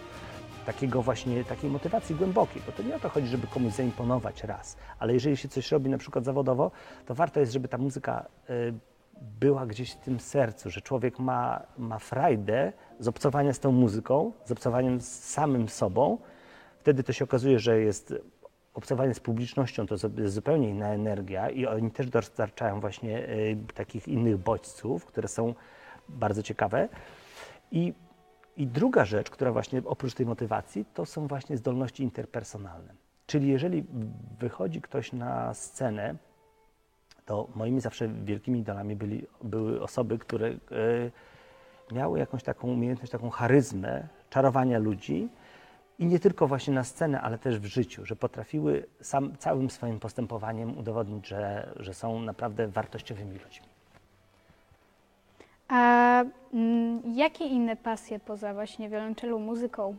takiego 0.73 1.01
właśnie, 1.01 1.43
takiej 1.43 1.69
motywacji 1.69 2.15
głębokiej, 2.15 2.61
bo 2.65 2.71
to 2.71 2.83
nie 2.83 2.95
o 2.95 2.99
to 2.99 3.09
chodzi, 3.09 3.27
żeby 3.27 3.47
komuś 3.47 3.73
zaimponować 3.73 4.43
raz, 4.43 4.77
ale 4.99 5.13
jeżeli 5.13 5.37
się 5.37 5.47
coś 5.47 5.71
robi 5.71 5.89
na 5.89 5.97
przykład 5.97 6.25
zawodowo, 6.25 6.71
to 7.05 7.15
warto 7.15 7.39
jest, 7.39 7.53
żeby 7.53 7.67
ta 7.67 7.77
muzyka 7.77 8.25
y, 8.49 8.73
była 9.39 9.65
gdzieś 9.65 9.91
w 9.91 9.97
tym 9.97 10.19
sercu, 10.19 10.69
że 10.69 10.81
człowiek 10.81 11.19
ma, 11.19 11.61
ma 11.77 11.99
frajdę 11.99 12.73
z 12.99 13.07
obcowania 13.07 13.53
z 13.53 13.59
tą 13.59 13.71
muzyką, 13.71 14.31
z 14.45 14.51
obcowaniem 14.51 15.01
z 15.01 15.23
samym 15.23 15.69
sobą. 15.69 16.17
Wtedy 16.79 17.03
to 17.03 17.13
się 17.13 17.23
okazuje, 17.23 17.59
że 17.59 17.79
jest 17.79 18.13
obcowanie 18.73 19.13
z 19.13 19.19
publicznością, 19.19 19.87
to 19.87 19.95
jest 19.95 20.33
zupełnie 20.33 20.69
inna 20.69 20.87
energia 20.87 21.49
i 21.49 21.65
oni 21.65 21.91
też 21.91 22.09
dostarczają 22.09 22.79
właśnie 22.79 23.29
y, 23.29 23.57
takich 23.73 24.07
innych 24.07 24.37
bodźców, 24.37 25.05
które 25.05 25.27
są 25.27 25.53
bardzo 26.09 26.43
ciekawe. 26.43 26.89
I, 27.71 27.93
I 28.59 28.67
druga 28.67 29.05
rzecz, 29.05 29.29
która 29.29 29.51
właśnie 29.51 29.81
oprócz 29.85 30.13
tej 30.13 30.25
motywacji, 30.25 30.85
to 30.93 31.05
są 31.05 31.27
właśnie 31.27 31.57
zdolności 31.57 32.03
interpersonalne. 32.03 32.93
Czyli 33.27 33.47
jeżeli 33.47 33.85
wychodzi 34.39 34.81
ktoś 34.81 35.13
na 35.13 35.53
scenę, 35.53 36.15
to 37.25 37.47
moimi 37.55 37.81
zawsze 37.81 38.07
wielkimi 38.07 38.59
idolami 38.59 38.95
byli, 38.95 39.25
były 39.43 39.81
osoby, 39.81 40.17
które 40.17 40.47
e, 40.47 40.55
miały 41.91 42.19
jakąś 42.19 42.43
taką 42.43 42.67
umiejętność, 42.67 43.11
taką 43.11 43.29
charyzmę 43.29 44.07
czarowania 44.29 44.79
ludzi 44.79 45.29
i 45.99 46.05
nie 46.05 46.19
tylko 46.19 46.47
właśnie 46.47 46.73
na 46.73 46.83
scenę, 46.83 47.21
ale 47.21 47.37
też 47.37 47.59
w 47.59 47.65
życiu, 47.65 48.05
że 48.05 48.15
potrafiły 48.15 48.85
sam, 49.01 49.37
całym 49.37 49.69
swoim 49.69 49.99
postępowaniem 49.99 50.77
udowodnić, 50.77 51.27
że, 51.27 51.73
że 51.75 51.93
są 51.93 52.21
naprawdę 52.21 52.67
wartościowymi 52.67 53.39
ludźmi. 53.39 53.68
A 55.69 56.23
mm, 56.53 57.01
jakie 57.15 57.45
inne 57.45 57.75
pasje 57.75 58.19
poza 58.19 58.53
właśnie 58.53 58.89
wiolonczelą, 58.89 59.39
muzyką 59.39 59.95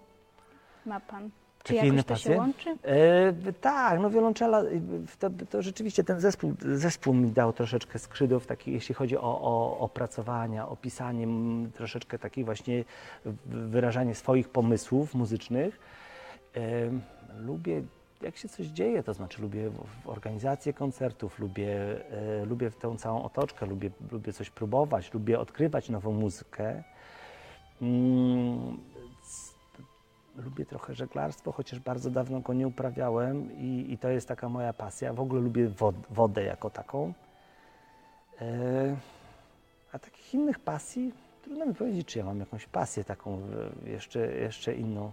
ma 0.87 1.01
Pan? 1.01 1.31
Czy 1.63 1.75
Jakie 1.75 1.87
jakoś 1.87 1.95
inne 1.95 2.03
to 2.03 2.15
pasje? 2.15 2.33
się 2.33 2.39
łączy? 2.39 2.71
E, 2.83 3.53
tak, 3.53 4.01
no 4.01 4.11
wiolonczela, 4.11 4.63
y, 4.63 4.81
to, 5.19 5.31
to 5.51 5.63
rzeczywiście 5.63 6.05
ten 6.05 6.21
zespół, 6.21 6.55
zespół 6.61 7.15
mi 7.15 7.31
dał 7.31 7.53
troszeczkę 7.53 7.99
skrzydłów, 7.99 8.47
taki, 8.47 8.73
jeśli 8.73 8.95
chodzi 8.95 9.17
o, 9.17 9.41
o 9.43 9.79
opracowania, 9.79 10.69
o 10.69 10.77
pisanie, 10.77 11.27
troszeczkę 11.75 12.19
taki 12.19 12.45
właśnie 12.45 12.85
wyrażanie 13.47 14.15
swoich 14.15 14.49
pomysłów 14.49 15.15
muzycznych. 15.15 15.81
E, 16.57 16.61
lubię, 17.39 17.83
jak 18.23 18.37
się 18.37 18.49
coś 18.49 18.67
dzieje, 18.67 19.03
to 19.03 19.15
znaczy 19.15 19.43
lubię 19.43 19.71
organizację 20.05 20.73
koncertów, 20.73 21.39
lubię, 21.39 21.77
e, 22.11 22.45
lubię 22.45 22.71
tę 22.71 22.97
całą 22.97 23.23
otoczkę, 23.23 23.67
lubię, 23.67 23.91
lubię 24.13 24.33
coś 24.33 24.51
próbować, 24.51 25.15
lubię 25.15 25.39
odkrywać 25.39 25.89
nową 25.89 26.13
muzykę. 26.13 26.83
Mm, 27.83 28.77
Lubię 30.37 30.67
trochę 30.67 30.95
żeglarstwo, 30.95 31.53
chociaż 31.53 31.81
bardzo 31.81 32.11
dawno 32.11 32.41
go 32.41 32.55
nie 32.55 32.69
uprawiałem 32.69 33.53
i, 33.53 33.87
i 33.93 33.99
to 33.99 34.09
jest 34.09 34.29
taka 34.29 34.49
moja 34.49 34.73
pasja. 34.73 35.13
W 35.13 35.21
ogóle 35.21 35.41
lubię 35.41 35.69
wod, 35.69 35.95
wodę 36.11 36.45
jako 36.45 36.71
taką. 36.71 37.13
E, 38.41 38.97
a 39.93 39.99
takich 39.99 40.35
innych 40.35 40.59
pasji, 40.59 41.13
trudno 41.43 41.67
mi 41.67 41.75
powiedzieć, 41.75 42.09
czy 42.09 42.19
ja 42.19 42.25
mam 42.25 42.41
jakąś 42.41 42.67
pasję 42.67 43.05
taką 43.05 43.41
e, 43.87 43.91
jeszcze, 43.91 44.33
jeszcze 44.33 44.75
inną. 44.75 45.13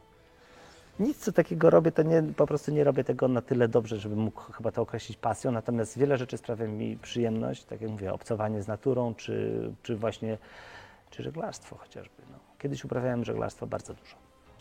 Nic 0.99 1.17
co 1.17 1.31
takiego 1.31 1.69
robię, 1.69 1.91
to 1.91 2.03
nie, 2.03 2.23
po 2.37 2.47
prostu 2.47 2.71
nie 2.71 2.83
robię 2.83 3.03
tego 3.03 3.27
na 3.27 3.41
tyle 3.41 3.67
dobrze, 3.67 3.97
żebym 3.97 4.19
mógł 4.19 4.51
chyba 4.51 4.71
to 4.71 4.81
określić 4.81 5.17
pasją, 5.17 5.51
natomiast 5.51 5.97
wiele 5.97 6.17
rzeczy 6.17 6.37
sprawia 6.37 6.67
mi 6.67 6.97
przyjemność, 6.97 7.63
tak 7.63 7.81
jak 7.81 7.91
mówię, 7.91 8.13
obcowanie 8.13 8.61
z 8.61 8.67
naturą, 8.67 9.15
czy, 9.15 9.61
czy 9.83 9.95
właśnie 9.95 10.37
czy 11.09 11.23
żeglarstwo 11.23 11.75
chociażby. 11.75 12.23
No. 12.31 12.39
Kiedyś 12.59 12.85
uprawiałem 12.85 13.25
żeglarstwo 13.25 13.67
bardzo 13.67 13.93
dużo. 13.93 14.15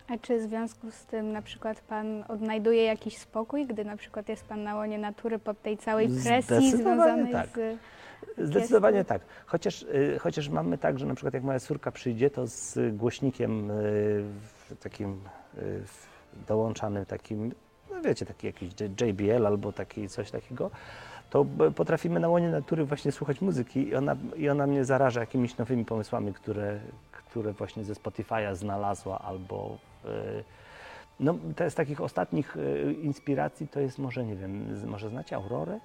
A 0.09 0.19
czy 0.19 0.39
w 0.39 0.43
związku 0.43 0.91
z 0.91 1.07
tym 1.07 1.33
na 1.33 1.43
przykład 1.43 1.81
Pan 1.81 2.25
odnajduje 2.29 2.85
jakiś 2.85 3.19
spokój, 3.19 3.67
gdy 3.67 3.85
na 3.85 3.97
przykład 3.97 4.29
jest 4.29 4.45
Pan 4.45 4.63
na 4.63 4.77
łonie 4.77 4.99
natury 4.99 5.39
pod 5.39 5.63
tej 5.63 5.79
całej 5.79 6.09
presji 6.25 6.71
związanej 6.77 7.33
tak. 7.33 7.49
z... 7.49 7.79
Zdecydowanie 8.49 9.05
tak. 9.05 9.23
Chociaż, 9.47 9.83
y, 9.83 10.19
chociaż 10.21 10.49
mamy 10.49 10.79
tak, 10.79 10.99
że 10.99 11.07
na 11.07 11.15
przykład 11.15 11.35
jak 11.35 11.43
moja 11.43 11.61
córka 11.61 11.93
przyjdzie, 11.93 12.31
to 12.31 12.47
z 12.47 12.97
głośnikiem 12.97 13.71
y, 13.71 13.75
w 14.69 14.75
takim 14.81 15.21
y, 16.41 16.43
w 16.43 16.47
dołączanym 16.47 17.07
takim, 17.07 17.53
no 17.91 18.03
wiecie, 18.03 18.27
taki 18.27 18.47
jakiś 18.47 18.69
JBL 19.01 19.47
albo 19.47 19.73
taki 19.73 20.09
coś 20.09 20.31
takiego, 20.31 20.71
to 21.31 21.47
potrafimy 21.75 22.21
na 22.21 22.29
łonie 22.29 22.49
natury 22.49 22.85
właśnie 22.85 23.13
słuchać 23.13 23.41
muzyki 23.41 23.89
i 23.89 23.95
ona, 23.95 24.17
i 24.37 24.49
ona 24.49 24.67
mnie 24.67 24.85
zaraża 24.85 25.21
jakimiś 25.21 25.57
nowymi 25.57 25.85
pomysłami, 25.85 26.33
które, 26.35 26.81
które 27.13 27.53
właśnie 27.53 27.85
ze 27.85 27.93
Spotify'a 27.95 28.55
znalazła 28.55 29.19
albo 29.19 29.79
y, 30.05 30.09
no, 31.21 31.35
to 31.57 31.71
z 31.71 31.75
takich 31.75 32.01
ostatnich 32.01 32.57
y, 32.57 32.93
inspiracji 33.03 33.69
to 33.69 33.81
jest 33.81 33.99
może, 33.99 34.25
nie 34.25 34.37
wiem, 34.37 34.77
z- 34.77 34.85
może 34.85 35.09
znacie 35.09 35.37
Aurorę? 35.37 35.81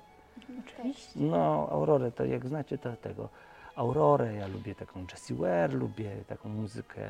Oczywiście. 0.59 1.11
No, 1.19 1.67
Aurorę, 1.71 2.11
to 2.11 2.25
jak 2.25 2.47
znacie, 2.47 2.77
to 2.77 2.95
tego. 2.95 3.29
Aurorę, 3.75 4.33
ja 4.35 4.47
lubię 4.47 4.75
taką 4.75 4.99
Jessie 5.11 5.33
Ware, 5.33 5.73
lubię 5.73 6.11
taką 6.27 6.49
muzykę, 6.49 7.01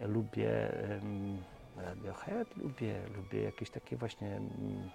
lubię 0.00 0.50
Radiohead, 1.82 2.56
lubię, 2.56 2.94
lubię 3.16 3.42
jakieś 3.42 3.70
takie 3.70 3.96
właśnie, 3.96 4.28
mm, 4.36 4.90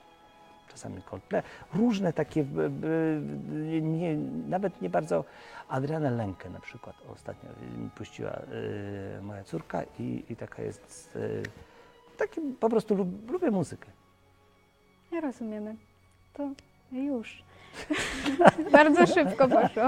czasami 0.70 1.02
Coldplay, 1.02 1.44
różne 1.74 2.14
takie, 2.14 2.46
nie, 3.82 4.16
nawet 4.48 4.82
nie 4.82 4.90
bardzo, 4.90 5.24
Adrianę 5.70 6.12
Lenkę 6.12 6.50
na 6.50 6.60
przykład 6.60 6.96
ostatnio 7.14 7.50
mi 7.78 7.90
puściła 7.90 8.32
y, 9.20 9.22
moja 9.22 9.44
córka 9.44 9.84
i, 10.00 10.24
i 10.30 10.36
taka 10.36 10.62
jest, 10.62 11.16
y, 11.16 11.44
taki 12.18 12.42
po 12.60 12.70
prostu 12.70 12.96
lub, 12.96 13.32
lubię 13.32 13.52
muzykę. 13.52 13.88
Ja 15.12 15.22
rozumiemy. 15.22 15.76
To 16.34 16.50
już. 16.92 17.44
bardzo 18.72 19.08
szybko 19.08 19.48
poszło. 19.48 19.84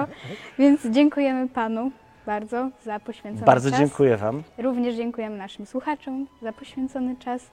Więc 0.59 0.85
dziękujemy 0.85 1.49
Panu 1.49 1.91
bardzo 2.27 2.69
za 2.83 2.99
poświęcony 2.99 3.45
Bardzo 3.45 3.69
czas. 3.69 3.79
dziękuję 3.79 4.17
Wam. 4.17 4.43
Również 4.57 4.95
dziękujemy 4.95 5.37
naszym 5.37 5.65
słuchaczom 5.65 6.27
za 6.41 6.53
poświęcony 6.53 7.15
czas 7.15 7.51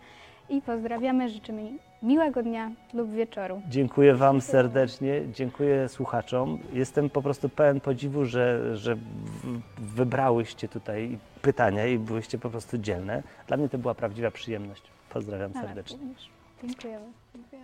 i 0.48 0.62
pozdrawiamy, 0.62 1.28
życzymy 1.28 1.62
miłego 2.02 2.42
dnia 2.42 2.70
lub 2.94 3.10
wieczoru. 3.12 3.62
Dziękuję 3.68 4.14
Wam 4.14 4.40
serdecznie, 4.40 5.20
dziękuję 5.32 5.88
słuchaczom. 5.88 6.58
Jestem 6.72 7.10
po 7.10 7.22
prostu 7.22 7.48
pełen 7.48 7.80
podziwu, 7.80 8.24
że, 8.24 8.76
że 8.76 8.96
wybrałyście 9.78 10.68
tutaj 10.68 11.18
pytania 11.42 11.86
i 11.86 11.98
byłyście 11.98 12.38
po 12.38 12.50
prostu 12.50 12.78
dzielne. 12.78 13.22
Dla 13.48 13.56
mnie 13.56 13.68
to 13.68 13.78
była 13.78 13.94
prawdziwa 13.94 14.30
przyjemność. 14.30 14.82
Pozdrawiam 15.10 15.50
Ale 15.54 15.66
serdecznie. 15.66 15.98
również. 15.98 16.28
Dziękujemy. 16.64 17.06
Dziękuję. 17.34 17.62